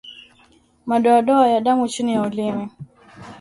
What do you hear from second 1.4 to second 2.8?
ya damu chini ya ulimi